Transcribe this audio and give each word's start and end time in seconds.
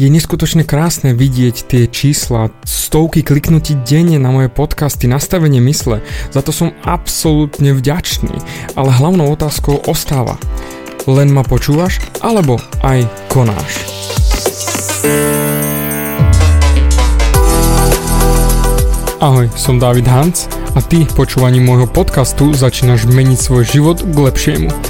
Je 0.00 0.08
neskutočne 0.08 0.64
krásne 0.64 1.12
vidieť 1.12 1.68
tie 1.68 1.84
čísla, 1.84 2.48
stovky 2.64 3.20
kliknutí 3.20 3.76
denne 3.84 4.16
na 4.16 4.32
moje 4.32 4.48
podcasty, 4.48 5.04
nastavenie 5.04 5.60
mysle. 5.60 6.00
Za 6.32 6.40
to 6.40 6.56
som 6.56 6.72
absolútne 6.88 7.76
vďačný. 7.76 8.32
Ale 8.80 8.96
hlavnou 8.96 9.28
otázkou 9.28 9.84
ostáva. 9.84 10.40
Len 11.04 11.28
ma 11.28 11.44
počúvaš, 11.44 12.00
alebo 12.24 12.56
aj 12.80 13.04
konáš? 13.28 13.84
Ahoj, 19.20 19.52
som 19.52 19.76
David 19.76 20.08
Hans 20.08 20.48
a 20.72 20.80
ty 20.80 21.04
počúvaním 21.12 21.68
môjho 21.68 21.84
podcastu 21.84 22.56
začínaš 22.56 23.04
meniť 23.04 23.36
svoj 23.36 23.68
život 23.68 24.00
k 24.00 24.16
lepšiemu. 24.16 24.89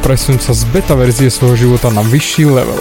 Presunúť 0.00 0.48
sa 0.48 0.56
z 0.56 0.64
beta 0.72 0.96
verzie 0.96 1.28
svojho 1.28 1.68
života 1.68 1.92
na 1.92 2.00
vyšší 2.00 2.48
level. 2.48 2.80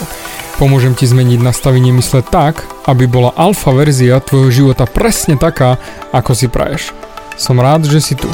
Pomôžem 0.55 0.95
ti 0.95 1.03
zmeniť 1.03 1.43
nastavenie 1.43 1.91
mysle 1.99 2.23
tak, 2.23 2.63
aby 2.87 3.07
bola 3.11 3.35
alfa 3.35 3.75
verzia 3.75 4.23
tvojho 4.23 4.49
života 4.51 4.87
presne 4.87 5.35
taká, 5.35 5.75
ako 6.15 6.31
si 6.31 6.47
praješ. 6.47 6.95
Som 7.35 7.59
rád, 7.59 7.87
že 7.87 7.99
si 7.99 8.15
tu. 8.15 8.27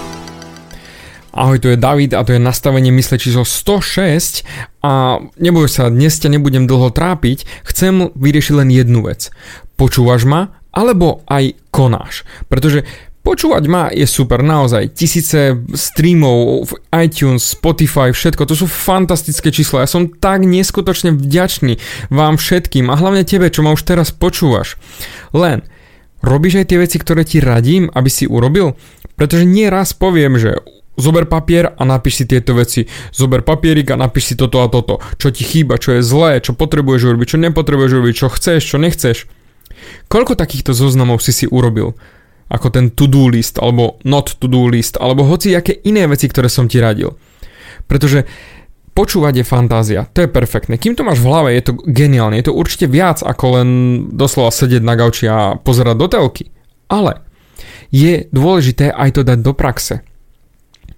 Ahoj, 1.35 1.59
tu 1.59 1.67
je 1.67 1.81
David 1.81 2.15
a 2.15 2.23
to 2.23 2.37
je 2.37 2.41
nastavenie 2.41 2.93
mysle 2.95 3.19
číslo 3.19 3.43
106 3.43 4.47
a 4.85 5.19
neboj 5.35 5.67
sa, 5.67 5.91
dnes 5.91 6.15
ťa 6.15 6.31
nebudem 6.31 6.63
dlho 6.69 6.93
trápiť, 6.93 7.43
chcem 7.67 8.13
vyriešiť 8.15 8.53
len 8.55 8.69
jednu 8.71 9.03
vec. 9.03 9.33
Počúvaš 9.75 10.23
ma, 10.23 10.55
alebo 10.71 11.25
aj 11.27 11.57
konáš. 11.73 12.23
Pretože 12.47 12.87
Počúvať 13.25 13.63
ma 13.65 13.89
je 13.89 14.05
super, 14.05 14.45
naozaj. 14.45 14.93
Tisíce 14.93 15.57
streamov 15.73 16.69
v 16.69 16.73
iTunes, 17.01 17.41
Spotify, 17.41 18.13
všetko. 18.13 18.45
To 18.45 18.53
sú 18.53 18.69
fantastické 18.69 19.49
čísla. 19.49 19.81
Ja 19.81 19.89
som 19.89 20.13
tak 20.13 20.45
neskutočne 20.45 21.17
vďačný 21.17 21.81
vám 22.13 22.37
všetkým 22.37 22.93
a 22.93 22.95
hlavne 22.95 23.25
tebe, 23.25 23.49
čo 23.49 23.65
ma 23.65 23.73
už 23.73 23.81
teraz 23.81 24.13
počúvaš. 24.13 24.77
Len, 25.33 25.65
robíš 26.21 26.61
aj 26.61 26.69
tie 26.69 26.77
veci, 26.77 27.01
ktoré 27.01 27.25
ti 27.25 27.41
radím, 27.41 27.89
aby 27.89 28.13
si 28.13 28.29
urobil? 28.29 28.77
Pretože 29.17 29.49
nie 29.49 29.73
raz 29.73 29.97
poviem, 29.97 30.37
že 30.37 30.61
Zober 30.95 31.27
papier 31.27 31.75
a 31.75 31.83
napíš 31.83 32.23
si 32.23 32.25
tieto 32.29 32.55
veci. 32.55 32.87
Zober 33.11 33.43
papierik 33.43 33.91
a 33.91 33.99
napíš 33.99 34.31
si 34.31 34.35
toto 34.39 34.63
a 34.63 34.71
toto. 34.71 35.03
Čo 35.19 35.27
ti 35.27 35.43
chýba, 35.43 35.75
čo 35.75 35.99
je 35.99 36.01
zlé, 36.05 36.39
čo 36.39 36.55
potrebuješ 36.55 37.11
urobiť, 37.11 37.27
čo 37.35 37.41
nepotrebuješ 37.43 37.91
urobiť, 37.99 38.15
čo 38.15 38.27
chceš, 38.31 38.61
čo 38.63 38.77
nechceš. 38.79 39.17
Koľko 40.07 40.39
takýchto 40.39 40.71
zoznamov 40.71 41.19
si 41.19 41.35
si 41.35 41.45
urobil? 41.51 41.99
Ako 42.45 42.67
ten 42.69 42.93
to-do 42.93 43.29
list, 43.29 43.57
alebo 43.57 43.97
not 44.05 44.37
to-do 44.37 44.69
list, 44.69 45.01
alebo 45.01 45.25
hoci 45.25 45.57
aké 45.57 45.81
iné 45.85 46.05
veci, 46.05 46.29
ktoré 46.29 46.45
som 46.45 46.69
ti 46.69 46.77
radil. 46.77 47.17
Pretože 47.89 48.25
počúvať 48.95 49.43
je 49.43 49.45
fantázia, 49.45 50.01
to 50.13 50.23
je 50.23 50.29
perfektné. 50.31 50.79
Kým 50.79 50.95
to 50.95 51.03
máš 51.03 51.19
v 51.19 51.29
hlave, 51.29 51.49
je 51.57 51.63
to 51.67 51.73
geniálne, 51.89 52.39
je 52.39 52.47
to 52.47 52.55
určite 52.55 52.87
viac 52.87 53.19
ako 53.19 53.45
len 53.59 53.69
doslova 54.15 54.53
sedieť 54.53 54.83
na 54.85 54.95
gauči 54.95 55.25
a 55.27 55.59
pozerať 55.59 55.95
do 55.99 56.07
telky. 56.07 56.45
Ale 56.87 57.25
je 57.91 58.29
dôležité 58.29 58.93
aj 58.93 59.19
to 59.19 59.21
dať 59.25 59.39
do 59.41 59.51
praxe. 59.51 60.05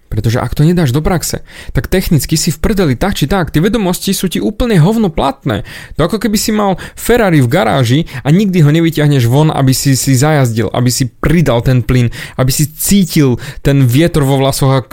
Pretože 0.07 0.39
ak 0.39 0.55
to 0.55 0.63
nedáš 0.63 0.95
do 0.95 1.03
praxe, 1.03 1.43
tak 1.75 1.91
technicky 1.91 2.39
si 2.39 2.49
v 2.49 2.57
prdeli 2.63 2.95
tak 2.95 3.19
či 3.19 3.27
tak, 3.27 3.51
tie 3.51 3.59
vedomosti 3.59 4.15
sú 4.15 4.31
ti 4.31 4.39
úplne 4.39 4.79
hovno 4.79 5.11
platné. 5.11 5.67
To 5.99 6.07
ako 6.07 6.23
keby 6.23 6.37
si 6.39 6.55
mal 6.55 6.79
Ferrari 6.95 7.43
v 7.43 7.51
garáži 7.51 7.99
a 8.23 8.31
nikdy 8.31 8.63
ho 8.63 8.71
nevyťahneš 8.71 9.27
von, 9.27 9.51
aby 9.51 9.75
si 9.75 9.99
si 9.99 10.15
zajazdil, 10.15 10.71
aby 10.71 10.87
si 10.87 11.11
pridal 11.11 11.59
ten 11.59 11.83
plyn, 11.83 12.07
aby 12.39 12.51
si 12.51 12.71
cítil 12.71 13.35
ten 13.59 13.83
vietor 13.83 14.23
vo 14.23 14.39
vlasoch 14.39 14.87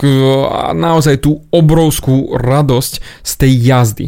a 0.51 0.75
naozaj 0.75 1.23
tú 1.23 1.47
obrovskú 1.51 2.35
radosť 2.35 2.93
z 3.23 3.31
tej 3.39 3.51
jazdy 3.63 4.07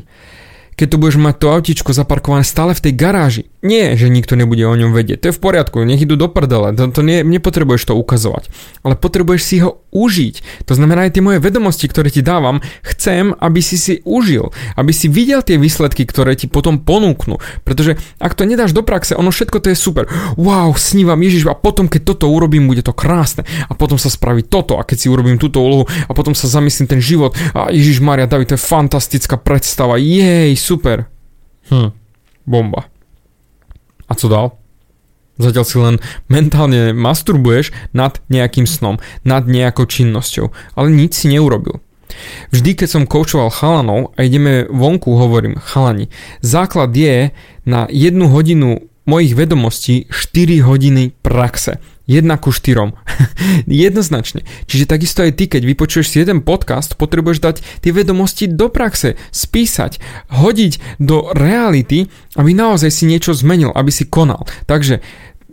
keď 0.78 0.88
tu 0.94 0.98
budeš 1.02 1.18
mať 1.18 1.36
to 1.42 1.48
autičko 1.52 1.92
zaparkované 1.92 2.46
stále 2.46 2.78
v 2.78 2.84
tej 2.86 2.94
garáži. 2.94 3.44
Nie, 3.66 3.98
že 3.98 4.08
nikto 4.14 4.38
nebude 4.38 4.62
o 4.64 4.78
ňom 4.78 4.94
vedieť, 4.94 5.26
to 5.26 5.28
je 5.34 5.36
v 5.36 5.44
poriadku, 5.44 5.82
nech 5.84 6.00
idú 6.00 6.16
do 6.16 6.30
prdele, 6.30 6.72
to, 6.78 6.88
to 6.94 7.02
nie, 7.02 7.26
nepotrebuješ 7.26 7.92
to 7.92 7.94
ukazovať, 7.98 8.48
ale 8.86 8.94
potrebuješ 8.96 9.42
si 9.42 9.58
ho 9.66 9.82
užiť. 9.92 10.66
To 10.70 10.78
znamená 10.78 11.10
aj 11.10 11.18
tie 11.18 11.26
moje 11.26 11.42
vedomosti, 11.42 11.90
ktoré 11.90 12.14
ti 12.14 12.22
dávam, 12.22 12.62
chcem, 12.86 13.34
aby 13.34 13.60
si 13.60 13.76
si 13.76 14.00
užil, 14.06 14.54
aby 14.78 14.94
si 14.94 15.10
videl 15.10 15.42
tie 15.42 15.58
výsledky, 15.58 16.06
ktoré 16.06 16.38
ti 16.38 16.46
potom 16.46 16.80
ponúknú, 16.80 17.42
pretože 17.66 17.98
ak 18.22 18.38
to 18.38 18.46
nedáš 18.46 18.78
do 18.78 18.86
praxe, 18.86 19.18
ono 19.18 19.34
všetko 19.34 19.58
to 19.58 19.74
je 19.74 19.78
super. 19.78 20.06
Wow, 20.38 20.78
snívam 20.78 21.18
Ježiš 21.18 21.50
a 21.50 21.58
potom 21.58 21.90
keď 21.90 22.14
toto 22.14 22.30
urobím, 22.30 22.70
bude 22.70 22.86
to 22.86 22.94
krásne. 22.94 23.44
A 23.66 23.74
potom 23.74 23.98
sa 23.98 24.14
spraví 24.14 24.46
toto. 24.46 24.78
A 24.78 24.86
keď 24.86 24.98
si 25.02 25.08
urobím 25.10 25.42
túto 25.42 25.60
úlohu 25.60 25.90
a 25.90 26.12
potom 26.14 26.38
sa 26.38 26.46
zamyslím 26.46 26.88
ten 26.88 27.02
život. 27.02 27.34
A 27.58 27.74
Ježiš 27.74 28.00
Maria, 28.00 28.30
David, 28.30 28.54
to 28.54 28.56
je 28.56 28.62
fantastická 28.62 29.42
predstava, 29.42 29.98
jej, 29.98 30.54
super. 30.68 31.08
Hm, 31.72 31.96
bomba. 32.44 32.92
A 34.08 34.16
co 34.16 34.28
dal? 34.28 34.52
Zatiaľ 35.38 35.66
si 35.70 35.78
len 35.78 35.96
mentálne 36.28 36.92
masturbuješ 36.98 37.72
nad 37.94 38.18
nejakým 38.28 38.66
snom, 38.66 38.98
nad 39.22 39.46
nejakou 39.46 39.86
činnosťou, 39.86 40.50
ale 40.74 40.88
nič 40.90 41.24
si 41.24 41.32
neurobil. 41.32 41.80
Vždy, 42.50 42.74
keď 42.74 42.88
som 42.90 43.04
koučoval 43.06 43.54
chalanov 43.54 44.16
a 44.18 44.26
ideme 44.26 44.66
vonku, 44.66 45.14
hovorím, 45.14 45.60
chalani, 45.62 46.10
základ 46.42 46.96
je 46.96 47.30
na 47.68 47.86
jednu 47.92 48.32
hodinu 48.32 48.90
mojich 49.08 49.34
vedomostí 49.34 50.06
4 50.12 50.68
hodiny 50.68 51.16
praxe. 51.24 51.80
1 52.08 52.24
ku 52.40 52.56
4. 52.56 52.96
Jednoznačne. 53.68 54.48
Čiže 54.68 54.88
takisto 54.88 55.24
aj 55.24 55.36
ty, 55.36 55.52
keď 55.52 55.68
vypočuješ 55.68 56.08
si 56.08 56.24
jeden 56.24 56.40
podcast, 56.40 56.96
potrebuješ 56.96 57.40
dať 57.44 57.56
tie 57.84 57.92
vedomosti 57.92 58.48
do 58.48 58.72
praxe, 58.72 59.20
spísať, 59.36 60.00
hodiť 60.32 61.00
do 61.04 61.32
reality, 61.36 62.08
aby 62.40 62.52
naozaj 62.56 62.92
si 62.92 63.04
niečo 63.08 63.36
zmenil, 63.36 63.76
aby 63.76 63.92
si 63.92 64.08
konal. 64.08 64.48
Takže 64.72 65.04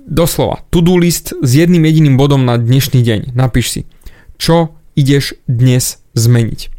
doslova, 0.07 0.63
to-do 0.71 0.95
list 0.95 1.35
s 1.35 1.51
jedným 1.59 1.83
jediným 1.91 2.15
bodom 2.15 2.47
na 2.47 2.55
dnešný 2.55 3.03
deň. 3.03 3.21
Napíš 3.35 3.67
si, 3.71 3.81
čo 4.39 4.79
ideš 4.95 5.35
dnes 5.51 5.99
zmeniť. 6.15 6.71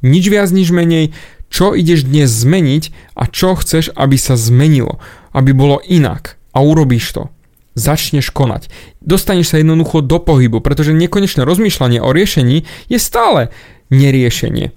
Nič 0.00 0.24
viac, 0.30 0.48
nič 0.54 0.72
menej, 0.72 1.12
čo 1.52 1.76
ideš 1.76 2.08
dnes 2.08 2.32
zmeniť 2.32 3.16
a 3.16 3.26
čo 3.28 3.56
chceš, 3.56 3.92
aby 3.96 4.16
sa 4.16 4.38
zmenilo, 4.38 5.00
aby 5.38 5.54
bolo 5.54 5.78
inak 5.86 6.34
a 6.50 6.58
urobíš 6.58 7.14
to 7.14 7.22
začneš 7.78 8.34
konať. 8.34 8.66
Dostaneš 8.98 9.54
sa 9.54 9.62
jednoducho 9.62 10.02
do 10.02 10.18
pohybu, 10.18 10.58
pretože 10.58 10.90
nekonečné 10.90 11.46
rozmýšľanie 11.46 12.02
o 12.02 12.10
riešení 12.10 12.66
je 12.90 12.98
stále 12.98 13.54
neriešenie. 13.94 14.74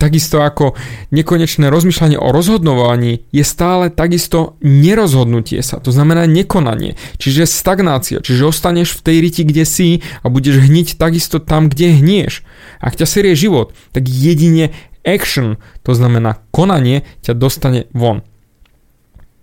Takisto 0.00 0.40
ako 0.40 0.80
nekonečné 1.12 1.68
rozmýšľanie 1.68 2.16
o 2.16 2.32
rozhodnovaní 2.32 3.28
je 3.36 3.44
stále 3.44 3.92
takisto 3.92 4.56
nerozhodnutie 4.64 5.60
sa, 5.60 5.76
to 5.76 5.92
znamená 5.92 6.24
nekonanie, 6.24 6.96
čiže 7.20 7.44
stagnácia, 7.44 8.24
čiže 8.24 8.48
ostaneš 8.48 8.96
v 8.96 9.04
tej 9.04 9.16
riti, 9.20 9.42
kde 9.44 9.68
si 9.68 10.00
a 10.24 10.32
budeš 10.32 10.64
hniť 10.64 10.96
takisto 10.96 11.36
tam, 11.36 11.68
kde 11.68 12.00
hnieš. 12.00 12.40
Ak 12.80 12.96
ťa 12.96 13.04
serie 13.04 13.36
život, 13.36 13.76
tak 13.92 14.08
jedine 14.08 14.72
action, 15.04 15.60
to 15.84 15.92
znamená 15.92 16.40
konanie, 16.48 17.04
ťa 17.20 17.36
dostane 17.36 17.84
von. 17.92 18.24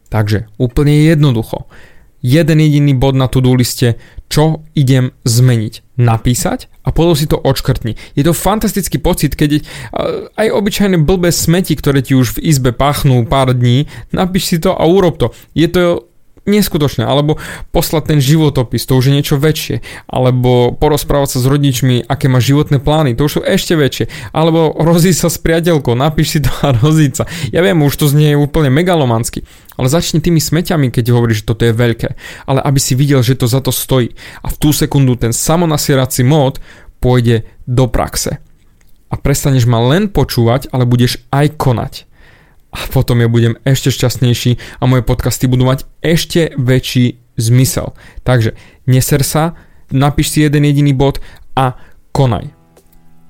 Takže 0.08 0.48
úplne 0.58 1.04
jednoducho 1.04 1.68
jeden 2.22 2.60
jediný 2.60 2.94
bod 2.98 3.16
na 3.16 3.30
to-do 3.30 3.54
liste, 3.54 3.96
čo 4.28 4.66
idem 4.74 5.14
zmeniť. 5.24 5.98
Napísať 5.98 6.70
a 6.86 6.94
potom 6.94 7.18
si 7.18 7.26
to 7.26 7.42
odškrtni. 7.42 7.98
Je 8.14 8.24
to 8.26 8.34
fantastický 8.34 9.02
pocit, 9.02 9.34
keď 9.34 9.66
aj 10.38 10.48
obyčajné 10.54 11.02
blbé 11.02 11.34
smeti, 11.34 11.74
ktoré 11.74 12.06
ti 12.06 12.14
už 12.14 12.38
v 12.38 12.54
izbe 12.54 12.70
pachnú 12.74 13.26
pár 13.26 13.54
dní, 13.54 13.90
napíš 14.14 14.54
si 14.54 14.58
to 14.62 14.78
a 14.78 14.84
urob 14.86 15.18
to. 15.18 15.34
Je 15.58 15.66
to 15.70 16.06
neskutočné, 16.48 17.04
alebo 17.04 17.38
poslať 17.76 18.16
ten 18.16 18.20
životopis, 18.24 18.88
to 18.88 18.96
už 18.96 19.12
je 19.12 19.14
niečo 19.14 19.36
väčšie, 19.36 19.84
alebo 20.08 20.72
porozprávať 20.74 21.38
sa 21.38 21.40
s 21.44 21.46
rodičmi, 21.46 22.08
aké 22.08 22.32
má 22.32 22.40
životné 22.40 22.80
plány, 22.80 23.14
to 23.14 23.28
už 23.28 23.34
sú 23.38 23.42
ešte 23.44 23.76
väčšie, 23.76 24.32
alebo 24.32 24.72
rozísť 24.74 25.28
sa 25.28 25.30
s 25.30 25.38
priateľkou, 25.44 25.94
napíš 25.94 26.28
si 26.34 26.40
to 26.40 26.50
a 26.64 26.72
rozísť 26.74 27.16
sa. 27.20 27.26
Ja 27.52 27.60
viem, 27.62 27.84
už 27.84 27.94
to 28.00 28.08
znie 28.08 28.40
úplne 28.40 28.72
megalomansky, 28.72 29.44
ale 29.76 29.92
začni 29.92 30.24
tými 30.24 30.40
smeťami, 30.40 30.90
keď 30.90 31.12
hovoríš, 31.12 31.44
že 31.44 31.50
toto 31.52 31.68
je 31.68 31.76
veľké, 31.76 32.10
ale 32.48 32.60
aby 32.64 32.80
si 32.80 32.96
videl, 32.96 33.20
že 33.22 33.38
to 33.38 33.46
za 33.46 33.60
to 33.60 33.76
stojí. 33.76 34.16
A 34.42 34.48
v 34.50 34.58
tú 34.58 34.72
sekundu 34.72 35.20
ten 35.20 35.36
samonasierací 35.36 36.24
mód 36.24 36.64
pôjde 37.04 37.46
do 37.68 37.86
praxe. 37.86 38.40
A 39.08 39.16
prestaneš 39.16 39.70
ma 39.70 39.80
len 39.80 40.12
počúvať, 40.12 40.68
ale 40.72 40.84
budeš 40.84 41.22
aj 41.32 41.56
konať 41.56 42.07
a 42.72 42.80
potom 42.92 43.24
ja 43.24 43.32
budem 43.32 43.56
ešte 43.64 43.94
šťastnejší 43.94 44.80
a 44.80 44.84
moje 44.86 45.04
podcasty 45.04 45.48
budú 45.48 45.66
mať 45.68 45.88
ešte 46.04 46.54
väčší 46.60 47.20
zmysel. 47.40 47.96
Takže 48.28 48.58
neser 48.90 49.22
sa, 49.24 49.56
napíš 49.94 50.36
si 50.36 50.44
jeden 50.44 50.68
jediný 50.68 50.92
bod 50.92 51.24
a 51.56 51.80
konaj. 52.12 52.52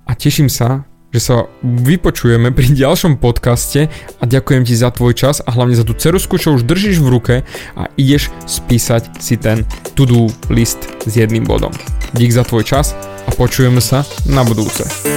A 0.08 0.16
teším 0.16 0.48
sa, 0.48 0.88
že 1.12 1.20
sa 1.24 1.36
vypočujeme 1.64 2.52
pri 2.52 2.68
ďalšom 2.76 3.20
podcaste 3.20 3.88
a 4.20 4.24
ďakujem 4.24 4.64
ti 4.68 4.76
za 4.76 4.92
tvoj 4.92 5.16
čas 5.16 5.40
a 5.44 5.50
hlavne 5.56 5.76
za 5.76 5.88
tú 5.88 5.96
cerusku, 5.96 6.36
čo 6.40 6.56
už 6.60 6.68
držíš 6.68 7.00
v 7.00 7.12
ruke 7.12 7.36
a 7.76 7.88
ideš 7.96 8.32
spísať 8.48 9.20
si 9.20 9.40
ten 9.40 9.64
to-do 9.96 10.28
list 10.52 10.84
s 11.08 11.14
jedným 11.16 11.48
bodom. 11.48 11.72
Dík 12.16 12.32
za 12.32 12.44
tvoj 12.44 12.64
čas 12.64 12.96
a 13.28 13.30
počujeme 13.36 13.80
sa 13.84 14.04
na 14.28 14.44
budúce. 14.44 15.17